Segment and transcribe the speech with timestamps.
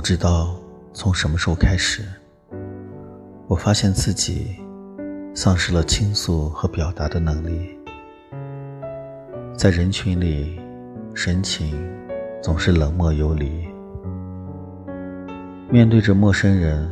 [0.00, 0.56] 不知道
[0.94, 2.02] 从什么时候开始，
[3.46, 4.56] 我发现自己
[5.34, 7.78] 丧失了倾诉和表达的能力，
[9.54, 10.58] 在人群里，
[11.14, 11.76] 神情
[12.40, 13.68] 总是冷漠游离。
[15.68, 16.90] 面对着陌生人，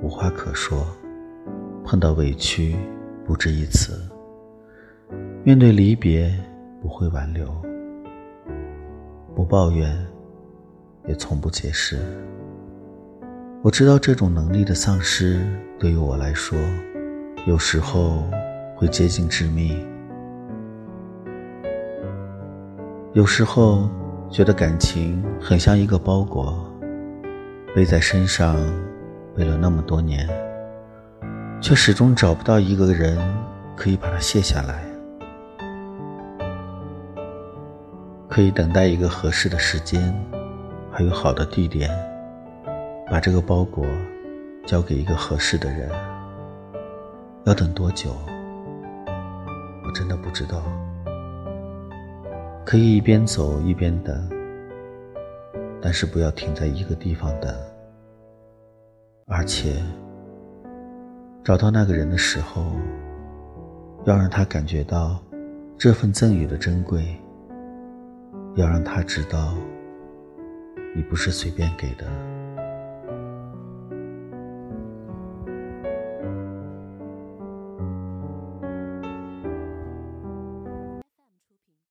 [0.00, 0.78] 无话可说；
[1.84, 2.74] 碰到委屈，
[3.26, 3.92] 不值一词；
[5.44, 6.34] 面对离别，
[6.80, 7.46] 不会挽留，
[9.36, 9.94] 不抱怨。
[11.08, 11.98] 也从不解释。
[13.62, 15.44] 我知道这种能力的丧失
[15.80, 16.56] 对于我来说，
[17.46, 18.22] 有时候
[18.76, 19.84] 会接近致命。
[23.14, 23.88] 有时候
[24.30, 26.64] 觉得感情很像一个包裹，
[27.74, 28.56] 背在身上，
[29.34, 30.28] 背了那么多年，
[31.60, 33.18] 却始终找不到一个人
[33.74, 34.84] 可以把它卸下来，
[38.28, 40.14] 可以等待一个合适的时间。
[40.98, 41.88] 还有好的地点，
[43.08, 43.86] 把这个包裹
[44.66, 45.88] 交给一个合适的人。
[47.44, 48.10] 要等多久？
[49.84, 50.60] 我真的不知道。
[52.66, 54.28] 可以一边走一边等，
[55.80, 57.54] 但是不要停在一个地方等。
[59.28, 59.76] 而且，
[61.44, 62.72] 找到那个人的时候，
[64.04, 65.22] 要让他感觉到
[65.78, 67.16] 这份赠予的珍贵，
[68.56, 69.54] 要让他知道。
[70.94, 72.27] 你不是随便给的。